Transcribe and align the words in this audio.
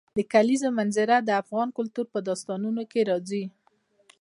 د 0.17 0.19
کلیزو 0.33 0.69
منظره 0.79 1.15
د 1.21 1.29
افغان 1.41 1.69
کلتور 1.77 2.05
په 2.13 2.19
داستانونو 2.27 2.81
کې 2.91 3.01
راځي. 3.09 3.43